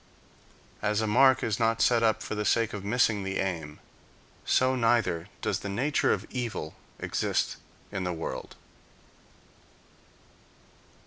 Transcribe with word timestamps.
As 0.81 0.99
a 0.99 1.05
mark 1.05 1.43
is 1.43 1.59
not 1.59 1.79
set 1.79 2.01
up 2.01 2.23
for 2.23 2.33
the 2.33 2.43
sake 2.43 2.73
of 2.73 2.83
missing 2.83 3.21
the 3.23 3.37
aim, 3.37 3.77
so 4.43 4.75
neither 4.75 5.27
does 5.43 5.59
the 5.59 5.69
nature 5.69 6.11
of 6.11 6.25
evil 6.31 6.73
exist 6.99 7.57
in 7.91 8.03
the 8.03 8.11
world. 8.11 8.55